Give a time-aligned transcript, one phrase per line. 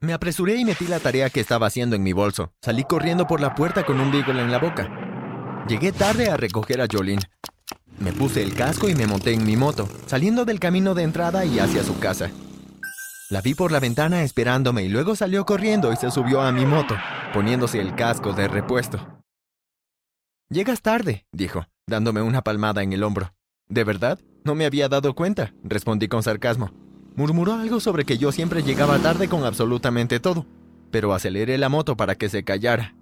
[0.00, 2.52] Me apresuré y metí la tarea que estaba haciendo en mi bolso.
[2.62, 4.88] Salí corriendo por la puerta con un beagle en la boca.
[5.66, 7.22] Llegué tarde a recoger a Jolene.
[7.98, 11.44] Me puse el casco y me monté en mi moto, saliendo del camino de entrada
[11.44, 12.30] y hacia su casa.
[13.28, 16.64] La vi por la ventana esperándome y luego salió corriendo y se subió a mi
[16.64, 16.94] moto,
[17.34, 19.20] poniéndose el casco de repuesto.
[20.48, 23.34] Llegas tarde, dijo, dándome una palmada en el hombro.
[23.68, 24.20] ¿De verdad?
[24.44, 26.70] No me había dado cuenta, respondí con sarcasmo.
[27.18, 30.46] Murmuró algo sobre que yo siempre llegaba tarde con absolutamente todo,
[30.92, 32.94] pero aceleré la moto para que se callara.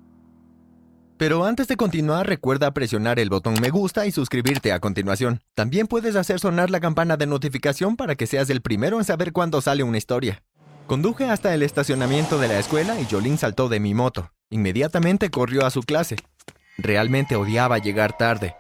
[1.19, 5.43] Pero antes de continuar, recuerda presionar el botón me gusta y suscribirte a continuación.
[5.55, 9.35] También puedes hacer sonar la campana de notificación para que seas el primero en saber
[9.35, 10.43] cuándo sale una historia.
[10.87, 14.33] Conduje hasta el estacionamiento de la escuela y Jolín saltó de mi moto.
[14.49, 16.17] Inmediatamente corrió a su clase.
[16.79, 18.57] Realmente odiaba llegar tarde.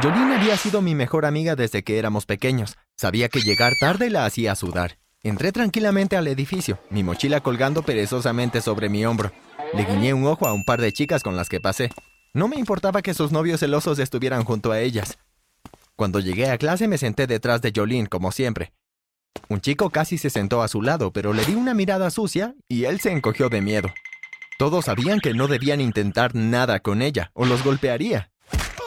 [0.00, 2.76] Jolene había sido mi mejor amiga desde que éramos pequeños.
[2.96, 5.01] Sabía que llegar tarde la hacía sudar.
[5.24, 9.30] Entré tranquilamente al edificio, mi mochila colgando perezosamente sobre mi hombro.
[9.72, 11.90] Le guiñé un ojo a un par de chicas con las que pasé.
[12.34, 15.18] No me importaba que sus novios celosos estuvieran junto a ellas.
[15.94, 18.72] Cuando llegué a clase me senté detrás de Jolene, como siempre.
[19.48, 22.86] Un chico casi se sentó a su lado, pero le di una mirada sucia y
[22.86, 23.90] él se encogió de miedo.
[24.58, 28.31] Todos sabían que no debían intentar nada con ella, o los golpearía.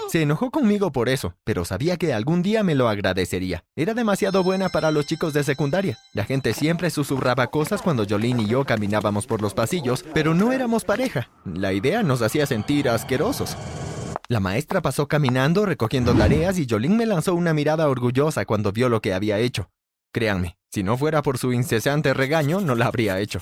[0.10, 3.64] Se enojó conmigo por eso, pero sabía que algún día me lo agradecería.
[3.76, 5.98] Era demasiado buena para los chicos de secundaria.
[6.14, 10.52] La gente siempre susurraba cosas cuando Jolene y yo caminábamos por los pasillos, pero no
[10.52, 11.30] éramos pareja.
[11.44, 13.58] La idea nos hacía sentir asquerosos.
[14.28, 18.90] La maestra pasó caminando recogiendo tareas y Jolene me lanzó una mirada orgullosa cuando vio
[18.90, 19.70] lo que había hecho.
[20.12, 23.42] Créanme, si no fuera por su incesante regaño, no la habría hecho.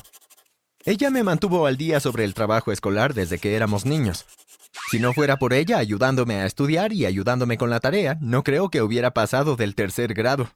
[0.86, 4.26] Ella me mantuvo al día sobre el trabajo escolar desde que éramos niños.
[4.94, 8.70] Si no fuera por ella ayudándome a estudiar y ayudándome con la tarea, no creo
[8.70, 10.52] que hubiera pasado del tercer grado.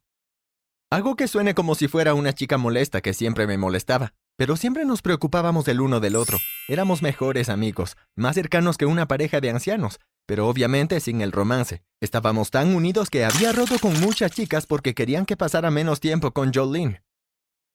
[0.92, 4.86] Hago que suene como si fuera una chica molesta que siempre me molestaba, pero siempre
[4.86, 6.38] nos preocupábamos del uno del otro.
[6.68, 11.82] Éramos mejores amigos, más cercanos que una pareja de ancianos, pero obviamente sin el romance.
[12.00, 16.30] Estábamos tan unidos que había roto con muchas chicas porque querían que pasara menos tiempo
[16.30, 17.02] con Jolene.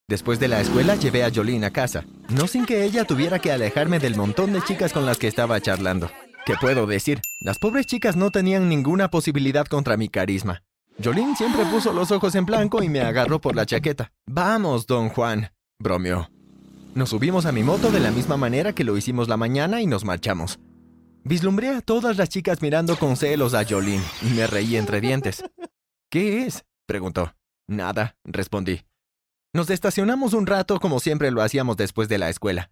[0.09, 3.51] Después de la escuela llevé a Jolene a casa, no sin que ella tuviera que
[3.51, 6.09] alejarme del montón de chicas con las que estaba charlando.
[6.45, 7.21] ¿Qué puedo decir?
[7.41, 10.65] Las pobres chicas no tenían ninguna posibilidad contra mi carisma.
[11.03, 14.13] Jolín siempre puso los ojos en blanco y me agarró por la chaqueta.
[14.27, 16.29] Vamos, don Juan, bromeó.
[16.95, 19.87] Nos subimos a mi moto de la misma manera que lo hicimos la mañana y
[19.87, 20.59] nos marchamos.
[21.25, 25.45] Vislumbré a todas las chicas mirando con celos a Jolín y me reí entre dientes.
[26.11, 26.65] ¿Qué es?
[26.87, 27.35] preguntó.
[27.69, 28.83] Nada, respondí.
[29.55, 32.71] Nos estacionamos un rato como siempre lo hacíamos después de la escuela.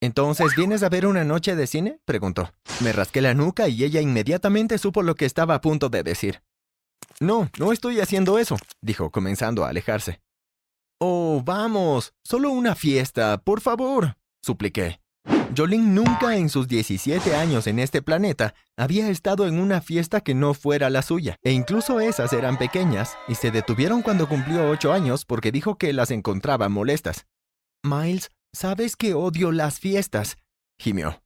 [0.00, 2.00] Entonces, ¿vienes a ver una noche de cine?
[2.04, 2.52] preguntó.
[2.80, 6.42] Me rasqué la nuca y ella inmediatamente supo lo que estaba a punto de decir.
[7.20, 10.20] No, no estoy haciendo eso, dijo, comenzando a alejarse.
[11.00, 15.00] Oh, vamos, solo una fiesta, por favor, supliqué.
[15.56, 20.34] Jolín nunca en sus 17 años en este planeta había estado en una fiesta que
[20.34, 24.92] no fuera la suya, e incluso esas eran pequeñas, y se detuvieron cuando cumplió 8
[24.92, 27.26] años porque dijo que las encontraba molestas.
[27.82, 30.38] Miles, Sabes que odio las fiestas,
[30.78, 31.22] gimió.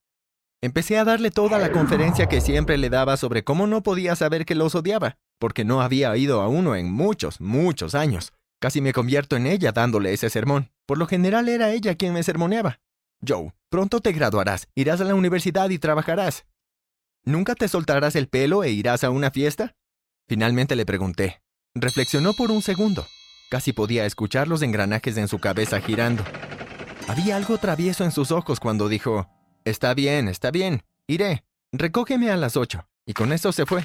[0.60, 4.44] Empecé a darle toda la conferencia que siempre le daba sobre cómo no podía saber
[4.44, 8.32] que los odiaba, porque no había ido a uno en muchos, muchos años.
[8.61, 10.71] Casi me convierto en ella dándole ese sermón.
[10.87, 12.78] Por lo general era ella quien me sermoneaba.
[13.27, 16.44] Joe, pronto te graduarás, irás a la universidad y trabajarás.
[17.25, 19.75] ¿Nunca te soltarás el pelo e irás a una fiesta?
[20.28, 21.43] Finalmente le pregunté.
[21.75, 23.06] Reflexionó por un segundo.
[23.50, 26.25] Casi podía escuchar los engranajes en su cabeza girando.
[27.09, 29.29] Había algo travieso en sus ojos cuando dijo,
[29.65, 32.87] Está bien, está bien, iré, recógeme a las ocho.
[33.05, 33.85] Y con eso se fue.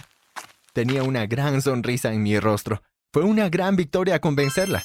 [0.73, 2.81] Tenía una gran sonrisa en mi rostro.
[3.11, 4.83] Fue una gran victoria convencerla.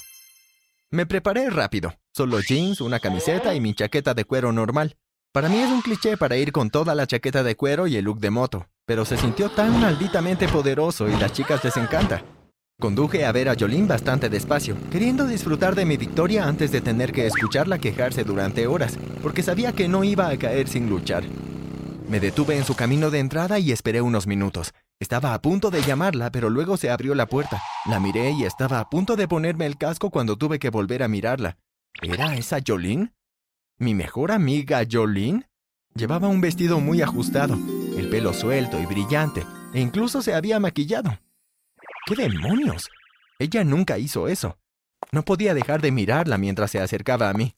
[0.90, 4.96] Me preparé rápido, solo jeans, una camiseta y mi chaqueta de cuero normal.
[5.32, 8.04] Para mí es un cliché para ir con toda la chaqueta de cuero y el
[8.04, 12.22] look de moto, pero se sintió tan malditamente poderoso y las chicas les encanta.
[12.82, 17.12] Conduje a ver a Jolene bastante despacio, queriendo disfrutar de mi victoria antes de tener
[17.12, 21.22] que escucharla quejarse durante horas, porque sabía que no iba a caer sin luchar.
[22.08, 24.74] Me detuve en su camino de entrada y esperé unos minutos.
[24.98, 27.62] Estaba a punto de llamarla, pero luego se abrió la puerta.
[27.86, 31.08] La miré y estaba a punto de ponerme el casco cuando tuve que volver a
[31.08, 31.58] mirarla.
[32.02, 33.12] ¿Era esa Jolene?
[33.78, 35.48] ¿Mi mejor amiga Jolene?
[35.94, 37.56] Llevaba un vestido muy ajustado,
[37.96, 41.16] el pelo suelto y brillante, e incluso se había maquillado.
[42.04, 42.90] ¿Qué demonios?
[43.38, 44.58] Ella nunca hizo eso.
[45.12, 47.54] No podía dejar de mirarla mientras se acercaba a mí.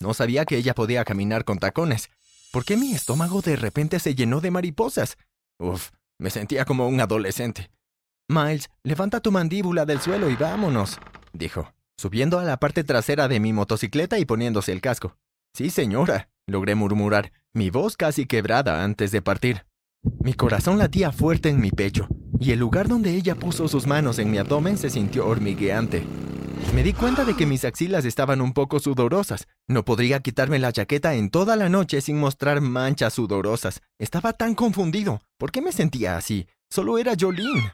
[0.00, 2.08] No sabía que ella podía caminar con tacones.
[2.52, 5.16] ¿Por qué mi estómago de repente se llenó de mariposas?
[5.58, 7.70] Uf, me sentía como un adolescente.
[8.28, 10.98] Miles, levanta tu mandíbula del suelo y vámonos,
[11.32, 15.16] dijo, subiendo a la parte trasera de mi motocicleta y poniéndose el casco.
[15.54, 19.67] Sí, señora, logré murmurar, mi voz casi quebrada antes de partir.
[20.02, 22.08] Mi corazón latía fuerte en mi pecho,
[22.38, 26.04] y el lugar donde ella puso sus manos en mi abdomen se sintió hormigueante.
[26.74, 29.46] Me di cuenta de que mis axilas estaban un poco sudorosas.
[29.66, 33.80] No podría quitarme la chaqueta en toda la noche sin mostrar manchas sudorosas.
[33.98, 35.20] Estaba tan confundido.
[35.38, 36.46] ¿Por qué me sentía así?
[36.68, 37.72] Solo era Jolene.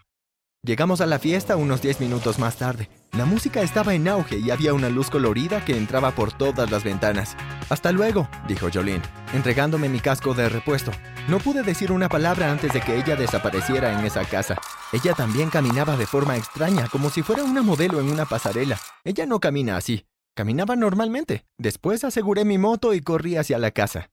[0.62, 2.88] Llegamos a la fiesta unos 10 minutos más tarde.
[3.16, 6.82] La música estaba en auge y había una luz colorida que entraba por todas las
[6.82, 7.37] ventanas.
[7.69, 10.90] Hasta luego, dijo Jolene, entregándome mi casco de repuesto.
[11.28, 14.56] No pude decir una palabra antes de que ella desapareciera en esa casa.
[14.93, 18.81] Ella también caminaba de forma extraña, como si fuera una modelo en una pasarela.
[19.05, 20.06] Ella no camina así.
[20.34, 21.46] Caminaba normalmente.
[21.56, 24.11] Después aseguré mi moto y corrí hacia la casa.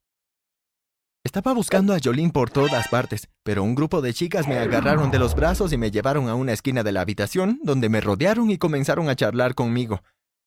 [1.23, 5.19] Estaba buscando a Jolene por todas partes, pero un grupo de chicas me agarraron de
[5.19, 8.57] los brazos y me llevaron a una esquina de la habitación, donde me rodearon y
[8.57, 10.01] comenzaron a charlar conmigo.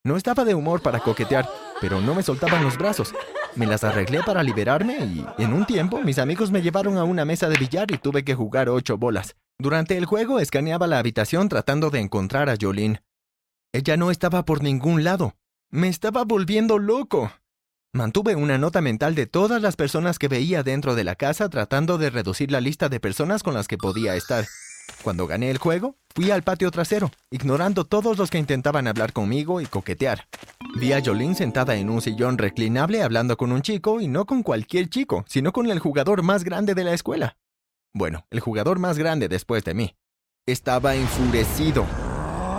[0.04, 1.48] No estaba de humor para coquetear,
[1.80, 3.14] pero no me soltaban los brazos.
[3.54, 7.24] Me las arreglé para liberarme y, en un tiempo, mis amigos me llevaron a una
[7.24, 9.36] mesa de billar y tuve que jugar ocho bolas.
[9.60, 13.04] Durante el juego escaneaba la habitación tratando de encontrar a Jolene.
[13.72, 15.36] Ella no estaba por ningún lado.
[15.70, 17.30] Me estaba volviendo loco.
[17.94, 21.96] Mantuve una nota mental de todas las personas que veía dentro de la casa tratando
[21.96, 24.46] de reducir la lista de personas con las que podía estar.
[25.04, 29.60] Cuando gané el juego, fui al patio trasero, ignorando todos los que intentaban hablar conmigo
[29.60, 30.26] y coquetear.
[30.74, 34.42] Vi a Jolene sentada en un sillón reclinable hablando con un chico y no con
[34.42, 37.36] cualquier chico, sino con el jugador más grande de la escuela.
[37.92, 39.94] Bueno, el jugador más grande después de mí.
[40.46, 41.86] Estaba enfurecido.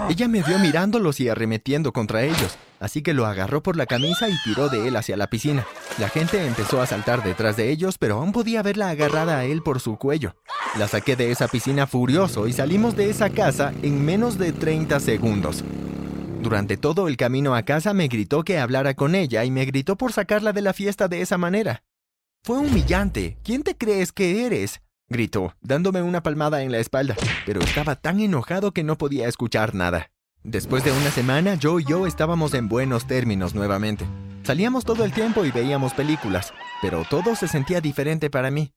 [0.10, 4.30] Ella me vio mirándolos y arremetiendo contra ellos, así que lo agarró por la camisa
[4.30, 5.66] y tiró de él hacia la piscina.
[5.98, 9.62] La gente empezó a saltar detrás de ellos, pero aún podía verla agarrada a él
[9.62, 10.36] por su cuello.
[10.78, 15.00] La saqué de esa piscina furioso y salimos de esa casa en menos de 30
[15.00, 15.64] segundos.
[16.42, 19.96] Durante todo el camino a casa me gritó que hablara con ella y me gritó
[19.96, 21.84] por sacarla de la fiesta de esa manera.
[22.44, 23.38] Fue humillante.
[23.44, 24.82] ¿Quién te crees que eres?
[25.10, 27.16] gritó, dándome una palmada en la espalda,
[27.46, 30.12] pero estaba tan enojado que no podía escuchar nada.
[30.48, 34.06] Después de una semana, Joe y yo estábamos en buenos términos nuevamente.
[34.44, 36.54] Salíamos todo el tiempo y veíamos películas,
[36.84, 38.72] pero todo se sentía diferente para mí.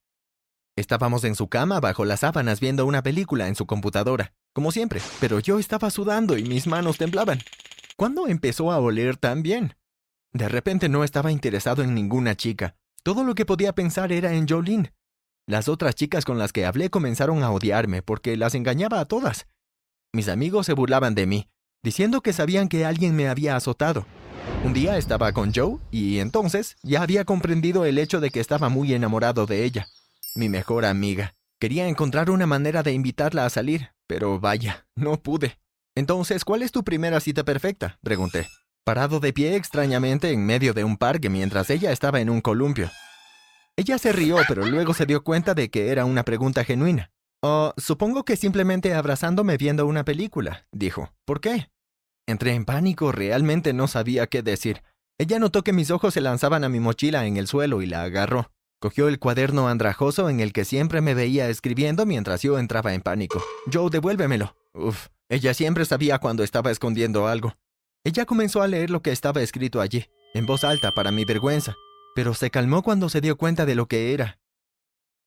[0.77, 5.03] Estábamos en su cama bajo las sábanas viendo una película en su computadora, como siempre,
[5.21, 7.41] pero yo estaba sudando y mis manos temblaban.
[7.97, 9.75] ¿Cuándo empezó a oler tan bien?
[10.33, 12.77] De repente no estaba interesado en ninguna chica.
[13.03, 14.95] Todo lo que podía pensar era en Jolene.
[15.47, 19.47] Las otras chicas con las que hablé comenzaron a odiarme porque las engañaba a todas.
[20.15, 21.51] Mis amigos se burlaban de mí,
[21.83, 24.07] diciendo que sabían que alguien me había azotado.
[24.65, 28.69] Un día estaba con Joe y entonces ya había comprendido el hecho de que estaba
[28.69, 29.87] muy enamorado de ella,
[30.35, 31.35] mi mejor amiga.
[31.61, 35.59] Quería encontrar una manera de invitarla a salir, pero vaya, no pude.
[35.95, 37.99] Entonces, ¿cuál es tu primera cita perfecta?
[38.03, 38.49] pregunté,
[38.85, 42.91] parado de pie extrañamente en medio de un parque mientras ella estaba en un columpio.
[43.77, 47.13] Ella se rió, pero luego se dio cuenta de que era una pregunta genuina.
[47.43, 51.13] Oh, supongo que simplemente abrazándome viendo una película, dijo.
[51.25, 51.71] ¿Por qué?
[52.27, 54.83] Entré en pánico, realmente no sabía qué decir.
[55.19, 58.03] Ella notó que mis ojos se lanzaban a mi mochila en el suelo y la
[58.03, 58.51] agarró.
[58.81, 63.03] Cogió el cuaderno andrajoso en el que siempre me veía escribiendo mientras yo entraba en
[63.03, 63.43] pánico.
[63.73, 64.57] Joe, devuélvemelo.
[64.75, 67.57] Uf, ella siempre sabía cuando estaba escondiendo algo.
[68.05, 71.75] Ella comenzó a leer lo que estaba escrito allí, en voz alta para mi vergüenza,
[72.15, 74.39] pero se calmó cuando se dio cuenta de lo que era.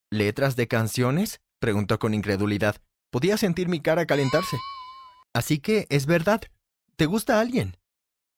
[0.09, 1.41] ¿Letras de canciones?
[1.61, 2.77] Preguntó con incredulidad.
[3.11, 4.57] Podía sentir mi cara calentarse.
[5.31, 6.41] Así que, es verdad.
[6.95, 7.77] ¿Te gusta alguien?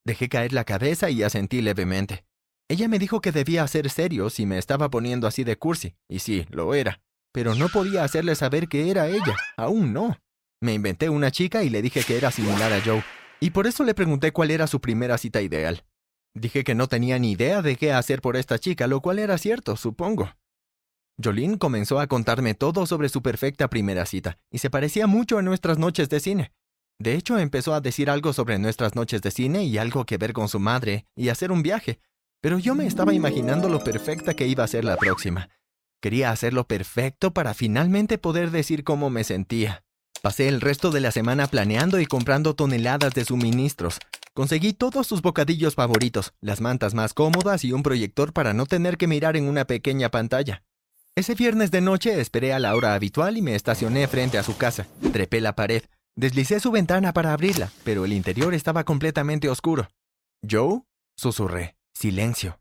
[0.05, 2.25] Dejé caer la cabeza y asentí levemente.
[2.67, 6.19] Ella me dijo que debía ser serio si me estaba poniendo así de cursi, y
[6.19, 7.01] sí, lo era.
[7.31, 9.37] Pero no podía hacerle saber que era ella.
[9.55, 10.17] Aún no.
[10.61, 13.03] Me inventé una chica y le dije que era similar a Joe,
[13.39, 15.85] y por eso le pregunté cuál era su primera cita ideal.
[16.33, 19.37] Dije que no tenía ni idea de qué hacer por esta chica, lo cual era
[19.37, 20.29] cierto, supongo.
[21.21, 25.41] Jolene comenzó a contarme todo sobre su perfecta primera cita, y se parecía mucho a
[25.41, 26.51] nuestras noches de cine.
[26.99, 30.33] De hecho, empezó a decir algo sobre nuestras noches de cine y algo que ver
[30.33, 31.99] con su madre, y hacer un viaje,
[32.41, 35.49] pero yo me estaba imaginando lo perfecta que iba a ser la próxima.
[36.01, 39.85] Quería hacerlo perfecto para finalmente poder decir cómo me sentía.
[40.21, 43.99] Pasé el resto de la semana planeando y comprando toneladas de suministros.
[44.33, 48.97] Conseguí todos sus bocadillos favoritos, las mantas más cómodas y un proyector para no tener
[48.97, 50.63] que mirar en una pequeña pantalla.
[51.15, 54.57] Ese viernes de noche esperé a la hora habitual y me estacioné frente a su
[54.57, 54.87] casa.
[55.11, 55.83] Trepé la pared.
[56.15, 59.89] Deslicé su ventana para abrirla, pero el interior estaba completamente oscuro.
[60.49, 60.81] ¿Joe?
[61.15, 61.75] Susurré.
[61.93, 62.59] Silencio.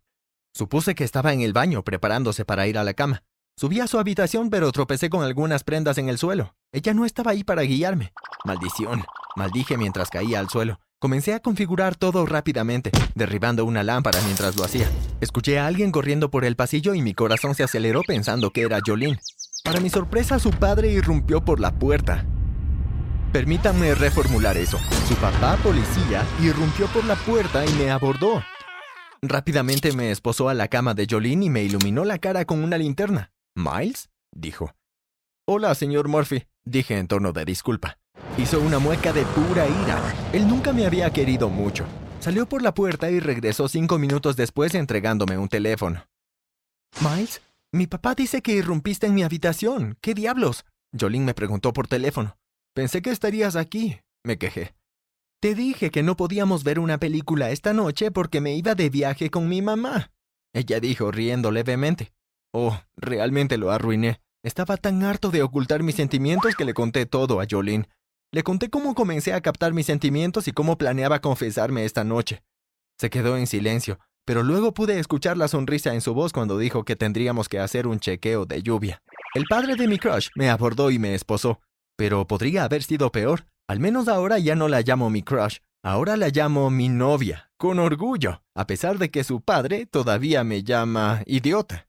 [0.55, 3.23] Supuse que estaba en el baño preparándose para ir a la cama.
[3.57, 6.55] Subí a su habitación, pero tropecé con algunas prendas en el suelo.
[6.73, 8.13] Ella no estaba ahí para guiarme.
[8.45, 9.03] Maldición.
[9.35, 10.79] Maldije mientras caía al suelo.
[11.03, 14.89] Comencé a configurar todo rápidamente, derribando una lámpara mientras lo hacía.
[15.21, 18.79] Escuché a alguien corriendo por el pasillo y mi corazón se aceleró pensando que era
[18.87, 19.19] Jolene.
[19.65, 22.25] Para mi sorpresa, su padre irrumpió por la puerta.
[23.33, 24.79] Permítanme reformular eso.
[25.09, 28.41] Su papá, policía, irrumpió por la puerta y me abordó.
[29.23, 32.79] Rápidamente me esposó a la cama de Jolene y me iluminó la cara con una
[32.79, 33.33] linterna.
[33.57, 34.09] ¿Miles?
[34.31, 34.73] dijo.
[35.47, 37.99] Hola, señor Murphy, dije en tono de disculpa.
[38.39, 40.01] Hizo una mueca de pura ira.
[40.33, 41.85] Él nunca me había querido mucho.
[42.19, 46.07] Salió por la puerta y regresó cinco minutos después entregándome un teléfono.
[47.01, 49.99] Miles, mi papá dice que irrumpiste en mi habitación.
[50.01, 50.65] ¿Qué diablos?
[50.99, 52.39] Jolene me preguntó por teléfono.
[52.75, 54.75] Pensé que estarías aquí, me quejé.
[55.41, 59.29] Te dije que no podíamos ver una película esta noche porque me iba de viaje
[59.29, 60.11] con mi mamá.
[60.55, 62.13] Ella dijo, riendo levemente.
[62.53, 64.21] Oh, realmente lo arruiné.
[64.43, 67.89] Estaba tan harto de ocultar mis sentimientos que le conté todo a Jolene.
[68.35, 72.43] Le conté cómo comencé a captar mis sentimientos y cómo planeaba confesarme esta noche.
[72.99, 76.83] Se quedó en silencio, pero luego pude escuchar la sonrisa en su voz cuando dijo
[76.87, 79.03] que tendríamos que hacer un chequeo de lluvia.
[79.35, 81.61] El padre de mi crush me abordó y me esposó,
[81.95, 83.45] pero podría haber sido peor.
[83.69, 87.79] Al menos ahora ya no la llamo mi crush, ahora la llamo mi novia, con
[87.79, 91.87] orgullo, a pesar de que su padre todavía me llama idiota.